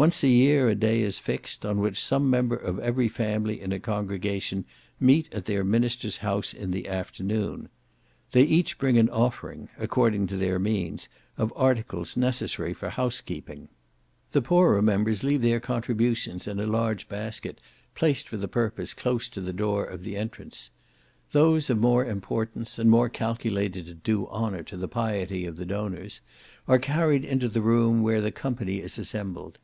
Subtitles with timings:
[0.00, 3.72] Once a year a day is fixed, on which some member of every family in
[3.72, 4.64] a congregation
[5.00, 7.68] meet at their minister's house in the afternoon.
[8.30, 13.66] They each bring an offering (according to their means) of articles necessary for housekeeping.
[14.30, 17.60] The poorer members leave their contributions in a large basket,
[17.96, 20.70] placed for the purpose, close to the door of entrance.
[21.32, 25.66] Those of more importance, and more calculated to do honour to the piety of the
[25.66, 26.20] donors,
[26.68, 29.58] are carried into the room where the company is assembled.